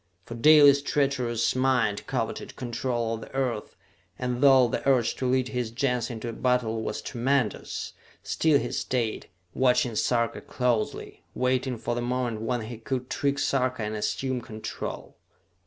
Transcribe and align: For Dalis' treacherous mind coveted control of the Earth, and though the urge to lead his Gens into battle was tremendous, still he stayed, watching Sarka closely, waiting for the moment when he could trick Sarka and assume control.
For 0.25 0.33
Dalis' 0.33 0.81
treacherous 0.81 1.55
mind 1.55 2.07
coveted 2.07 2.55
control 2.55 3.13
of 3.13 3.21
the 3.21 3.33
Earth, 3.35 3.75
and 4.17 4.41
though 4.41 4.67
the 4.67 4.81
urge 4.89 5.13
to 5.17 5.27
lead 5.29 5.49
his 5.49 5.69
Gens 5.69 6.09
into 6.09 6.33
battle 6.33 6.81
was 6.81 7.03
tremendous, 7.03 7.93
still 8.23 8.57
he 8.57 8.71
stayed, 8.71 9.29
watching 9.53 9.95
Sarka 9.95 10.41
closely, 10.41 11.21
waiting 11.35 11.77
for 11.77 11.93
the 11.93 12.01
moment 12.01 12.41
when 12.41 12.61
he 12.61 12.79
could 12.79 13.11
trick 13.11 13.37
Sarka 13.37 13.83
and 13.83 13.95
assume 13.95 14.41
control. 14.41 15.17